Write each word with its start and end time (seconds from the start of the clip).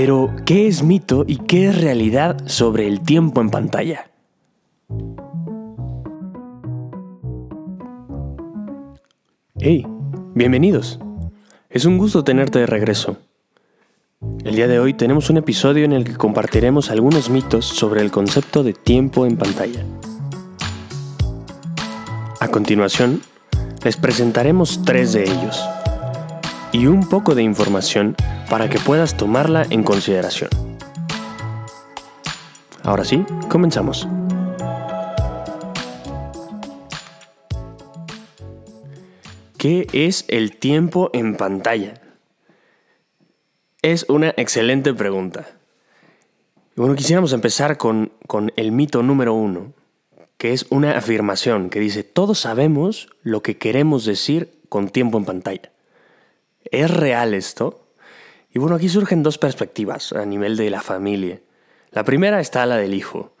Pero, 0.00 0.30
¿qué 0.46 0.68
es 0.68 0.84
mito 0.84 1.24
y 1.26 1.38
qué 1.38 1.70
es 1.70 1.80
realidad 1.80 2.46
sobre 2.46 2.86
el 2.86 3.00
tiempo 3.00 3.40
en 3.40 3.50
pantalla? 3.50 4.08
Hey, 9.58 9.84
bienvenidos. 10.36 11.00
Es 11.68 11.84
un 11.84 11.98
gusto 11.98 12.22
tenerte 12.22 12.60
de 12.60 12.66
regreso. 12.66 13.16
El 14.44 14.54
día 14.54 14.68
de 14.68 14.78
hoy 14.78 14.94
tenemos 14.94 15.30
un 15.30 15.38
episodio 15.38 15.84
en 15.84 15.92
el 15.92 16.04
que 16.04 16.14
compartiremos 16.14 16.92
algunos 16.92 17.28
mitos 17.28 17.64
sobre 17.64 18.00
el 18.00 18.12
concepto 18.12 18.62
de 18.62 18.74
tiempo 18.74 19.26
en 19.26 19.36
pantalla. 19.36 19.84
A 22.38 22.46
continuación, 22.46 23.20
les 23.82 23.96
presentaremos 23.96 24.80
tres 24.84 25.12
de 25.12 25.24
ellos 25.24 25.60
y 26.72 26.86
un 26.86 27.08
poco 27.08 27.34
de 27.34 27.42
información 27.42 28.16
para 28.50 28.68
que 28.68 28.78
puedas 28.78 29.16
tomarla 29.16 29.66
en 29.70 29.82
consideración. 29.82 30.50
Ahora 32.82 33.04
sí, 33.04 33.24
comenzamos. 33.48 34.08
¿Qué 39.58 39.86
es 39.92 40.24
el 40.28 40.56
tiempo 40.56 41.10
en 41.12 41.36
pantalla? 41.36 41.94
Es 43.82 44.06
una 44.08 44.32
excelente 44.36 44.94
pregunta. 44.94 45.46
Bueno, 46.76 46.94
quisiéramos 46.94 47.32
empezar 47.32 47.76
con, 47.76 48.12
con 48.28 48.52
el 48.56 48.70
mito 48.70 49.02
número 49.02 49.34
uno, 49.34 49.72
que 50.36 50.52
es 50.52 50.66
una 50.70 50.96
afirmación 50.96 51.70
que 51.70 51.80
dice, 51.80 52.04
todos 52.04 52.38
sabemos 52.38 53.08
lo 53.22 53.42
que 53.42 53.58
queremos 53.58 54.04
decir 54.04 54.60
con 54.68 54.88
tiempo 54.88 55.18
en 55.18 55.24
pantalla. 55.24 55.72
¿Es 56.70 56.90
real 56.90 57.34
esto? 57.34 57.88
Y 58.52 58.58
bueno, 58.58 58.76
aquí 58.76 58.88
surgen 58.88 59.22
dos 59.22 59.38
perspectivas 59.38 60.12
a 60.12 60.24
nivel 60.24 60.56
de 60.56 60.70
la 60.70 60.80
familia. 60.80 61.40
La 61.90 62.04
primera 62.04 62.40
está 62.40 62.66
la 62.66 62.76
del 62.76 62.94
hijo, 62.94 63.34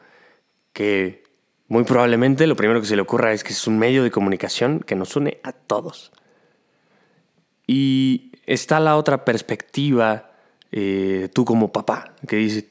que 0.72 1.24
muy 1.66 1.84
probablemente 1.84 2.46
lo 2.46 2.56
primero 2.56 2.80
que 2.80 2.86
se 2.86 2.96
le 2.96 3.02
ocurra 3.02 3.32
es 3.32 3.44
que 3.44 3.52
es 3.52 3.66
un 3.66 3.78
medio 3.78 4.02
de 4.02 4.10
comunicación 4.10 4.80
que 4.80 4.94
nos 4.94 5.16
une 5.16 5.38
a 5.42 5.52
todos. 5.52 6.12
Y 7.66 8.32
está 8.46 8.80
la 8.80 8.96
otra 8.96 9.24
perspectiva, 9.24 10.32
eh, 10.72 11.28
tú 11.34 11.44
como 11.44 11.72
papá, 11.72 12.14
que 12.26 12.36
dice, 12.36 12.66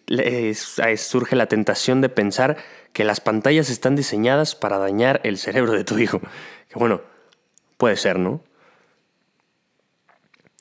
surge 0.98 1.36
la 1.36 1.45
tentación 1.45 2.02
de 2.02 2.10
pensar 2.10 2.58
que 2.94 3.04
las 3.04 3.22
pantallas 3.22 3.70
están 3.70 3.95
diseñadas 3.95 4.56
para 4.56 4.80
dañar 4.80 5.22
el 5.23 5.38
cerebro 5.38 5.73
de 5.73 5.84
tu 5.84 6.00
hijo. 6.00 6.20
Que 6.70 6.80
bueno, 6.80 7.02
puede 7.78 7.95
ser, 7.95 8.17
¿no? 8.17 8.42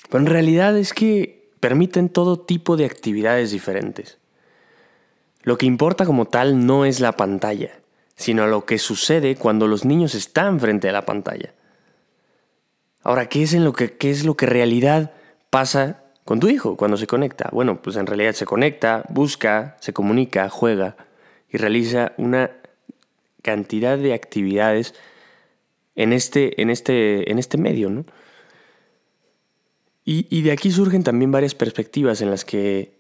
Pero 0.09 0.21
en 0.21 0.27
realidad 0.27 0.77
es 0.77 0.93
que 0.93 1.51
permiten 1.61 2.09
todo 2.09 2.39
tipo 2.39 2.77
de 2.77 2.85
actividades 2.85 3.51
diferentes. 3.51 4.19
Lo 5.43 5.59
que 5.59 5.67
importa 5.67 6.05
como 6.07 6.27
tal 6.27 6.67
no 6.67 6.85
es 6.85 7.01
la 7.01 7.13
pantalla, 7.13 7.79
sino 8.17 8.47
lo 8.47 8.65
que 8.65 8.79
sucede 8.79 9.37
cuando 9.37 9.69
los 9.69 9.85
niños 9.85 10.15
están 10.15 10.59
frente 10.61 10.89
a 10.89 10.93
la 10.93 11.05
pantalla. 11.05 11.55
Ahora, 13.03 13.29
¿qué 13.29 13.43
es, 13.43 13.55
en 13.55 13.65
lo 13.65 13.73
que, 13.73 13.97
qué 13.97 14.11
es 14.11 14.25
lo 14.25 14.37
que 14.37 14.47
en 14.47 14.51
realidad 14.51 15.13
pasa 15.51 16.03
con 16.25 16.41
tu 16.41 16.49
hijo 16.49 16.77
cuando 16.77 16.97
se 16.97 17.07
conecta? 17.07 17.49
Bueno, 17.53 17.81
pues 17.81 17.97
en 17.97 18.07
realidad 18.07 18.33
se 18.33 18.45
conecta, 18.45 19.05
busca, 19.09 19.77
se 19.81 19.93
comunica, 19.93 20.49
juega 20.49 20.97
y 21.49 21.57
realiza 21.59 22.13
una 22.17 22.51
cantidad 23.43 23.97
de 23.97 24.13
actividades 24.13 24.95
en 25.95 26.13
este, 26.13 26.61
en 26.61 26.71
este, 26.71 27.31
en 27.31 27.39
este 27.39 27.59
medio, 27.59 27.89
¿no? 27.91 28.05
Y, 30.09 30.43
de 30.43 30.53
aquí 30.53 30.71
surgen 30.71 31.03
también 31.03 31.33
varias 31.33 31.57
perspectivas 31.57 32.21
en 32.21 32.31
las 32.31 32.45
que 32.45 32.97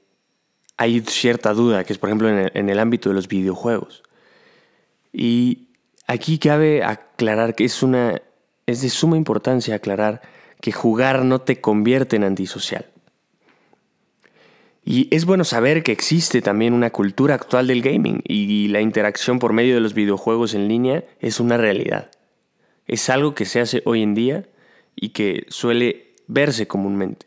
hay 0.76 1.00
cierta 1.02 1.54
duda, 1.54 1.84
que 1.84 1.92
es 1.92 2.00
por 2.00 2.08
ejemplo 2.08 2.28
en 2.28 2.38
el, 2.38 2.50
en 2.54 2.68
el 2.68 2.80
ámbito 2.80 3.08
de 3.08 3.14
los 3.14 3.28
videojuegos. 3.28 4.02
Y 5.12 5.68
aquí 6.08 6.40
cabe 6.40 6.82
aclarar 6.82 7.54
que 7.54 7.64
es, 7.64 7.84
una, 7.84 8.20
es 8.66 8.82
de 8.82 8.90
suma 8.90 9.16
importancia 9.16 9.76
aclarar 9.76 10.20
que 10.60 10.72
jugar 10.72 11.24
no 11.24 11.40
te 11.40 11.60
convierte 11.60 12.16
en 12.16 12.24
antisocial. 12.24 12.86
Y 14.84 15.06
es 15.14 15.26
bueno 15.26 15.44
saber 15.44 15.84
que 15.84 15.92
existe 15.92 16.42
también 16.42 16.72
una 16.72 16.90
cultura 16.90 17.36
actual 17.36 17.68
del 17.68 17.82
gaming 17.82 18.20
y 18.24 18.66
la 18.66 18.80
interacción 18.80 19.38
por 19.38 19.52
medio 19.52 19.76
de 19.76 19.80
los 19.80 19.94
videojuegos 19.94 20.54
en 20.54 20.66
línea 20.66 21.04
es 21.20 21.38
una 21.38 21.56
realidad. 21.56 22.10
Es 22.88 23.10
algo 23.10 23.34
que 23.34 23.44
se 23.44 23.60
hace 23.60 23.82
hoy 23.84 24.02
en 24.02 24.14
día 24.14 24.48
y 24.96 25.10
que 25.10 25.46
suele 25.48 26.05
verse 26.26 26.66
comúnmente. 26.66 27.26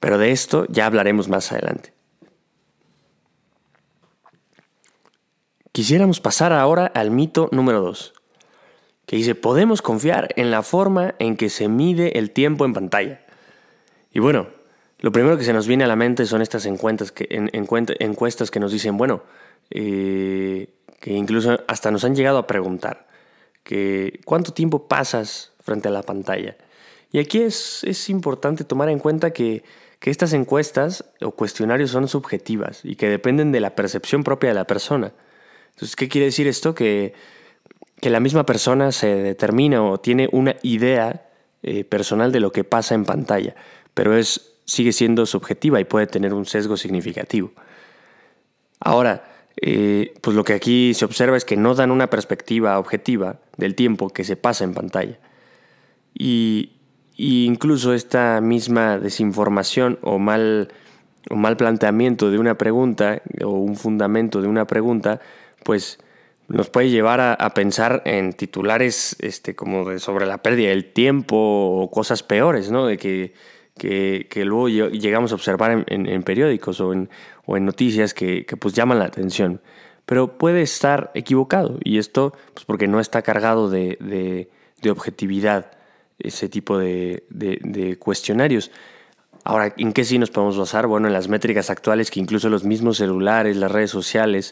Pero 0.00 0.18
de 0.18 0.32
esto 0.32 0.66
ya 0.68 0.86
hablaremos 0.86 1.28
más 1.28 1.50
adelante. 1.52 1.92
Quisiéramos 5.72 6.20
pasar 6.20 6.52
ahora 6.52 6.86
al 6.86 7.10
mito 7.10 7.48
número 7.50 7.80
2, 7.80 8.14
que 9.06 9.16
dice, 9.16 9.34
podemos 9.34 9.82
confiar 9.82 10.28
en 10.36 10.52
la 10.52 10.62
forma 10.62 11.16
en 11.18 11.36
que 11.36 11.50
se 11.50 11.68
mide 11.68 12.18
el 12.18 12.30
tiempo 12.30 12.64
en 12.64 12.74
pantalla. 12.74 13.26
Y 14.12 14.20
bueno, 14.20 14.46
lo 15.00 15.10
primero 15.10 15.36
que 15.36 15.44
se 15.44 15.52
nos 15.52 15.66
viene 15.66 15.82
a 15.82 15.88
la 15.88 15.96
mente 15.96 16.26
son 16.26 16.42
estas 16.42 16.64
encuestas 16.66 17.10
que, 17.10 17.26
encuestas 17.98 18.50
que 18.50 18.60
nos 18.60 18.70
dicen, 18.70 18.96
bueno, 18.96 19.24
eh, 19.70 20.68
que 21.00 21.12
incluso 21.12 21.58
hasta 21.66 21.90
nos 21.90 22.04
han 22.04 22.14
llegado 22.14 22.38
a 22.38 22.46
preguntar, 22.46 23.08
que 23.64 24.20
¿cuánto 24.24 24.52
tiempo 24.52 24.86
pasas 24.86 25.52
frente 25.60 25.88
a 25.88 25.90
la 25.90 26.02
pantalla? 26.02 26.56
Y 27.14 27.20
aquí 27.20 27.42
es, 27.42 27.84
es 27.84 28.10
importante 28.10 28.64
tomar 28.64 28.88
en 28.88 28.98
cuenta 28.98 29.30
que, 29.30 29.62
que 30.00 30.10
estas 30.10 30.32
encuestas 30.32 31.04
o 31.20 31.30
cuestionarios 31.30 31.92
son 31.92 32.08
subjetivas 32.08 32.84
y 32.84 32.96
que 32.96 33.08
dependen 33.08 33.52
de 33.52 33.60
la 33.60 33.76
percepción 33.76 34.24
propia 34.24 34.48
de 34.48 34.54
la 34.54 34.66
persona. 34.66 35.12
Entonces, 35.68 35.94
¿qué 35.94 36.08
quiere 36.08 36.24
decir 36.24 36.48
esto? 36.48 36.74
Que, 36.74 37.14
que 38.00 38.10
la 38.10 38.18
misma 38.18 38.44
persona 38.44 38.90
se 38.90 39.14
determina 39.14 39.80
o 39.84 40.00
tiene 40.00 40.28
una 40.32 40.56
idea 40.62 41.30
eh, 41.62 41.84
personal 41.84 42.32
de 42.32 42.40
lo 42.40 42.50
que 42.50 42.64
pasa 42.64 42.96
en 42.96 43.04
pantalla, 43.04 43.54
pero 43.94 44.16
es 44.16 44.56
sigue 44.64 44.92
siendo 44.92 45.24
subjetiva 45.24 45.78
y 45.78 45.84
puede 45.84 46.08
tener 46.08 46.34
un 46.34 46.46
sesgo 46.46 46.76
significativo. 46.76 47.52
Ahora, 48.80 49.46
eh, 49.62 50.14
pues 50.20 50.34
lo 50.34 50.42
que 50.42 50.54
aquí 50.54 50.94
se 50.94 51.04
observa 51.04 51.36
es 51.36 51.44
que 51.44 51.56
no 51.56 51.76
dan 51.76 51.92
una 51.92 52.10
perspectiva 52.10 52.76
objetiva 52.80 53.38
del 53.56 53.76
tiempo 53.76 54.08
que 54.08 54.24
se 54.24 54.34
pasa 54.34 54.64
en 54.64 54.74
pantalla. 54.74 55.20
Y, 56.12 56.72
incluso 57.16 57.94
esta 57.94 58.40
misma 58.40 58.98
desinformación 58.98 59.98
o 60.02 60.18
mal, 60.18 60.72
o 61.30 61.36
mal 61.36 61.56
planteamiento 61.56 62.30
de 62.30 62.38
una 62.38 62.56
pregunta 62.56 63.22
o 63.42 63.50
un 63.50 63.76
fundamento 63.76 64.42
de 64.42 64.48
una 64.48 64.66
pregunta, 64.66 65.20
pues 65.64 65.98
nos 66.48 66.68
puede 66.68 66.90
llevar 66.90 67.20
a, 67.20 67.54
pensar 67.54 68.02
en 68.04 68.34
titulares 68.34 69.16
este, 69.20 69.54
como 69.54 69.88
de 69.88 69.98
sobre 69.98 70.26
la 70.26 70.38
pérdida 70.38 70.68
del 70.68 70.92
tiempo 70.92 71.36
o 71.36 71.90
cosas 71.90 72.22
peores, 72.22 72.70
¿no? 72.70 72.86
De 72.86 72.98
que 72.98 73.32
que, 73.76 74.44
luego 74.44 74.68
llegamos 74.68 75.32
a 75.32 75.34
observar 75.34 75.84
en, 75.88 76.22
periódicos 76.22 76.80
o 76.80 76.92
en, 76.92 77.08
noticias 77.46 78.14
que, 78.14 78.46
pues 78.58 78.74
llaman 78.74 78.98
la 78.98 79.06
atención. 79.06 79.60
Pero 80.06 80.38
puede 80.38 80.62
estar 80.62 81.10
equivocado 81.14 81.78
y 81.82 81.98
esto 81.98 82.34
pues 82.52 82.66
porque 82.66 82.86
no 82.86 83.00
está 83.00 83.22
cargado 83.22 83.70
de, 83.70 84.48
objetividad 84.88 85.72
ese 86.18 86.48
tipo 86.48 86.78
de, 86.78 87.24
de, 87.30 87.98
cuestionarios. 87.98 88.70
Ahora, 89.44 89.74
¿en 89.76 89.92
qué 89.92 90.04
sí 90.04 90.18
nos 90.18 90.30
podemos 90.30 90.56
basar? 90.56 90.86
Bueno, 90.86 91.06
en 91.06 91.12
las 91.12 91.28
métricas 91.28 91.70
actuales 91.70 92.10
que 92.10 92.20
incluso 92.20 92.48
los 92.48 92.64
mismos 92.64 92.98
celulares, 92.98 93.56
las 93.56 93.70
redes 93.70 93.90
sociales 93.90 94.50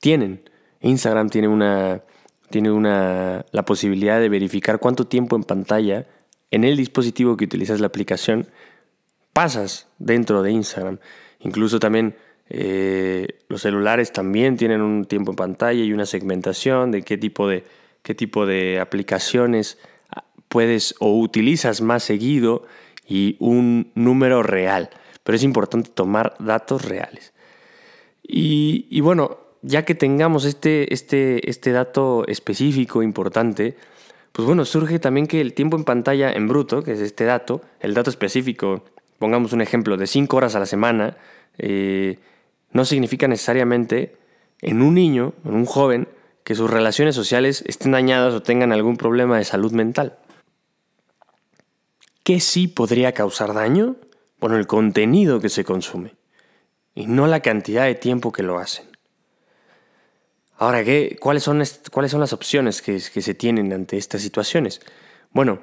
tienen. 0.00 0.48
Instagram 0.80 1.30
tiene 1.30 1.48
una 1.48 2.02
tiene 2.50 2.70
una, 2.70 3.46
la 3.50 3.64
posibilidad 3.64 4.20
de 4.20 4.28
verificar 4.28 4.78
cuánto 4.78 5.06
tiempo 5.06 5.36
en 5.36 5.42
pantalla 5.42 6.06
en 6.52 6.64
el 6.64 6.76
dispositivo 6.76 7.36
que 7.36 7.46
utilizas 7.46 7.80
la 7.80 7.86
aplicación 7.86 8.46
pasas 9.32 9.88
dentro 9.98 10.42
de 10.42 10.52
Instagram. 10.52 10.98
Incluso 11.40 11.80
también 11.80 12.14
eh, 12.50 13.38
los 13.48 13.62
celulares 13.62 14.12
también 14.12 14.56
tienen 14.56 14.82
un 14.82 15.06
tiempo 15.06 15.32
en 15.32 15.36
pantalla 15.36 15.82
y 15.82 15.92
una 15.92 16.04
segmentación 16.04 16.90
de 16.90 17.02
qué 17.02 17.16
tipo 17.16 17.48
de, 17.48 17.64
qué 18.02 18.14
tipo 18.14 18.44
de 18.44 18.78
aplicaciones 18.78 19.78
puedes 20.52 20.94
o 20.98 21.18
utilizas 21.18 21.80
más 21.80 22.02
seguido 22.02 22.64
y 23.08 23.36
un 23.38 23.90
número 23.94 24.42
real. 24.42 24.90
Pero 25.24 25.36
es 25.36 25.44
importante 25.44 25.88
tomar 25.88 26.34
datos 26.38 26.84
reales. 26.84 27.32
Y, 28.22 29.00
bueno, 29.00 29.38
ya 29.62 29.86
que 29.86 29.94
tengamos 29.94 30.44
este, 30.44 30.92
este, 30.92 31.48
este 31.48 31.72
dato 31.72 32.26
específico, 32.28 33.02
importante, 33.02 33.76
pues 34.32 34.46
bueno, 34.46 34.66
surge 34.66 34.98
también 34.98 35.26
que 35.26 35.40
el 35.40 35.54
tiempo 35.54 35.78
en 35.78 35.84
pantalla 35.84 36.30
en 36.30 36.48
bruto, 36.48 36.82
que 36.82 36.92
es 36.92 37.00
este 37.00 37.24
dato, 37.24 37.62
el 37.80 37.94
dato 37.94 38.10
específico, 38.10 38.84
pongamos 39.18 39.54
un 39.54 39.62
ejemplo, 39.62 39.96
de 39.96 40.06
5 40.06 40.36
horas 40.36 40.54
a 40.54 40.58
la 40.58 40.66
semana, 40.66 41.16
eh, 41.56 42.18
no 42.72 42.84
significa 42.84 43.26
necesariamente 43.26 44.16
en 44.60 44.82
un 44.82 44.94
niño, 44.94 45.32
en 45.46 45.54
un 45.54 45.64
joven, 45.64 46.08
que 46.44 46.54
sus 46.54 46.70
relaciones 46.70 47.14
sociales 47.14 47.64
estén 47.66 47.92
dañadas 47.92 48.34
o 48.34 48.42
tengan 48.42 48.72
algún 48.72 48.96
problema 48.96 49.38
de 49.38 49.44
salud 49.44 49.72
mental. 49.72 50.18
¿Qué 52.22 52.38
sí 52.38 52.68
podría 52.68 53.12
causar 53.12 53.52
daño? 53.52 53.96
Bueno, 54.38 54.56
el 54.56 54.66
contenido 54.66 55.40
que 55.40 55.48
se 55.48 55.64
consume. 55.64 56.14
y 56.94 57.06
no 57.06 57.26
la 57.26 57.40
cantidad 57.40 57.86
de 57.86 57.94
tiempo 57.94 58.32
que 58.32 58.42
lo 58.42 58.58
hacen. 58.58 58.84
Ahora, 60.58 60.84
¿qué, 60.84 61.16
cuáles, 61.18 61.42
son 61.42 61.62
¿cuáles 61.90 62.12
son 62.12 62.20
las 62.20 62.34
opciones 62.34 62.82
que, 62.82 63.00
se 63.00 63.34
tienen 63.34 63.72
ante 63.72 63.96
estas 63.96 64.20
situaciones? 64.20 64.80
Bueno, 65.32 65.60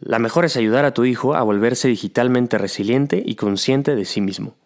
la 0.00 0.18
mejor 0.18 0.46
es 0.46 0.56
ayudar 0.56 0.84
a 0.84 0.94
tu 0.94 1.04
hijo 1.04 1.34
a 1.34 1.42
volverse 1.42 1.88
digitalmente 1.88 2.58
resiliente 2.58 3.22
y 3.24 3.36
consciente 3.36 3.94
de 3.94 4.04
sí 4.04 4.20
mismo. 4.20 4.56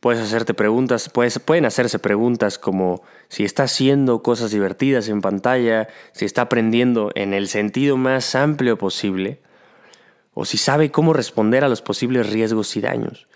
Puedes 0.00 0.20
hacerte 0.20 0.52
preguntas, 0.52 1.08
pueden 1.08 1.64
hacerse 1.64 1.98
preguntas 1.98 2.58
como 2.58 3.02
si 3.28 3.44
está 3.44 3.62
haciendo 3.62 4.22
cosas 4.22 4.50
divertidas 4.50 5.08
en 5.08 5.22
pantalla, 5.22 5.88
si 6.12 6.24
está 6.24 6.42
aprendiendo 6.42 7.12
en 7.14 7.32
el 7.32 7.48
sentido 7.48 7.96
más 7.96 8.34
amplio 8.34 8.76
posible, 8.76 9.40
o 10.38 10.44
si 10.44 10.58
sabe 10.58 10.90
cómo 10.90 11.14
responder 11.14 11.64
a 11.64 11.68
los 11.70 11.80
posibles 11.80 12.28
riesgos 12.28 12.76
y 12.76 12.82
daños. 12.82 13.26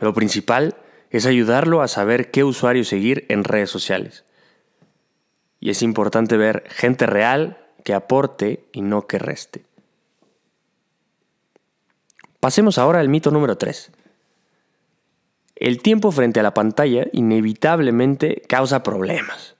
Lo 0.00 0.14
principal 0.14 0.74
es 1.10 1.26
ayudarlo 1.26 1.82
a 1.82 1.88
saber 1.88 2.30
qué 2.30 2.44
usuario 2.44 2.82
seguir 2.82 3.26
en 3.28 3.44
redes 3.44 3.68
sociales. 3.68 4.24
Y 5.60 5.68
es 5.68 5.82
importante 5.82 6.38
ver 6.38 6.64
gente 6.70 7.04
real 7.04 7.58
que 7.84 7.92
aporte 7.92 8.64
y 8.72 8.80
no 8.80 9.06
que 9.06 9.18
reste. 9.18 9.66
Pasemos 12.40 12.78
ahora 12.78 13.00
al 13.00 13.10
mito 13.10 13.30
número 13.30 13.58
3. 13.58 13.92
El 15.56 15.82
tiempo 15.82 16.10
frente 16.10 16.40
a 16.40 16.42
la 16.42 16.54
pantalla 16.54 17.06
inevitablemente 17.12 18.40
causa 18.48 18.82
problemas. 18.82 19.56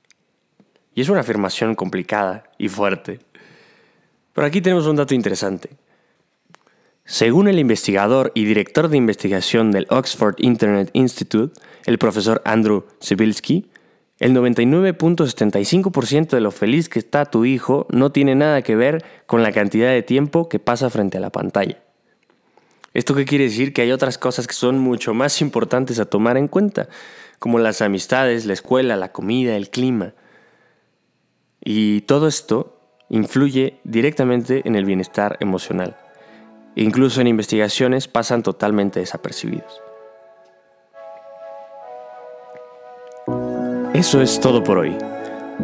Y 0.95 1.03
es 1.03 1.11
una 1.11 1.21
afirmación 1.21 1.75
complicada 1.75 2.45
y 2.57 2.71
fuerte. 2.71 3.21
Pero 4.37 4.47
aquí 4.47 4.61
tenemos 4.61 4.87
un 4.87 4.97
dato 4.97 5.15
interesante. 5.15 5.71
Según 7.07 7.49
el 7.49 7.59
investigador 7.59 8.33
y 8.35 8.45
director 8.45 8.89
de 8.89 8.99
investigación 8.99 9.71
del 9.71 9.87
Oxford 9.89 10.35
Internet 10.37 10.91
Institute, 10.93 11.59
el 11.87 11.97
profesor 11.97 12.43
Andrew 12.45 12.85
Sibilski, 13.01 13.71
el 14.19 14.35
99.75% 14.35 16.29
de 16.29 16.41
lo 16.43 16.51
feliz 16.51 16.91
que 16.91 16.99
está 16.99 17.25
tu 17.25 17.47
hijo 17.47 17.87
no 17.89 18.13
tiene 18.13 18.35
nada 18.35 18.61
que 18.61 18.77
ver 18.77 19.03
con 19.25 19.43
la 19.43 19.53
cantidad 19.53 19.89
de 19.89 20.03
tiempo 20.03 20.51
que 20.51 20.59
pasa 20.59 20.91
frente 20.91 21.17
a 21.17 21.23
la 21.23 21.31
pantalla. 21.31 21.83
¿Esto 22.93 23.15
qué 23.15 23.25
quiere 23.25 23.45
decir? 23.45 23.73
Que 23.73 23.81
hay 23.81 23.93
otras 23.93 24.19
cosas 24.19 24.47
que 24.47 24.53
son 24.53 24.79
mucho 24.79 25.15
más 25.15 25.41
importantes 25.41 25.99
a 25.99 26.05
tomar 26.05 26.37
en 26.37 26.49
cuenta, 26.49 26.91
como 27.39 27.59
las 27.59 27.81
amistades, 27.81 28.45
la 28.45 28.53
escuela, 28.53 28.97
la 28.97 29.13
comida, 29.13 29.57
el 29.57 29.71
clima. 29.71 30.13
Y 31.65 32.03
todo 32.03 32.29
esto 32.29 32.76
influye 33.09 33.79
directamente 33.85 34.63
en 34.65 34.77
el 34.77 34.85
bienestar 34.85 35.37
emocional. 35.41 35.97
Incluso 36.75 37.21
en 37.21 37.29
investigaciones 37.29 38.09
pasan 38.09 38.43
totalmente 38.43 39.01
desapercibidos. 39.01 39.81
Eso 43.95 44.21
es 44.21 44.41
todo 44.41 44.63
por 44.63 44.79
hoy. 44.79 44.95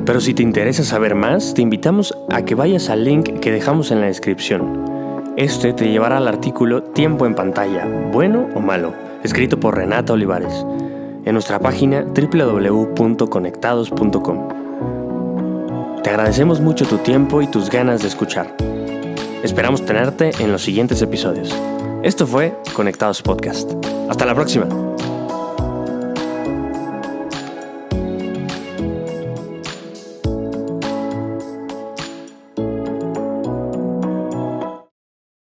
Pero 0.06 0.20
si 0.20 0.32
te 0.32 0.42
interesa 0.42 0.84
saber 0.84 1.14
más, 1.14 1.52
te 1.54 1.62
invitamos 1.62 2.16
a 2.30 2.44
que 2.44 2.54
vayas 2.54 2.88
al 2.88 3.04
link 3.04 3.40
que 3.40 3.52
dejamos 3.52 3.90
en 3.90 4.00
la 4.00 4.06
descripción. 4.06 5.34
Este 5.36 5.74
te 5.74 5.90
llevará 5.90 6.16
al 6.16 6.28
artículo 6.28 6.82
Tiempo 6.82 7.26
en 7.26 7.34
pantalla, 7.34 7.86
bueno 8.10 8.48
o 8.54 8.60
malo, 8.60 8.94
escrito 9.22 9.60
por 9.60 9.76
Renata 9.76 10.14
Olivares, 10.14 10.64
en 11.24 11.34
nuestra 11.34 11.58
página 11.58 12.04
www.conectados.com. 12.04 14.61
Te 16.02 16.10
agradecemos 16.10 16.60
mucho 16.60 16.84
tu 16.84 16.98
tiempo 16.98 17.42
y 17.42 17.46
tus 17.46 17.70
ganas 17.70 18.02
de 18.02 18.08
escuchar. 18.08 18.56
Esperamos 19.44 19.86
tenerte 19.86 20.32
en 20.40 20.50
los 20.50 20.62
siguientes 20.62 21.00
episodios. 21.00 21.54
Esto 22.02 22.26
fue 22.26 22.56
Conectados 22.74 23.22
Podcast. 23.22 23.72
Hasta 24.08 24.26
la 24.26 24.34
próxima. 24.34 24.91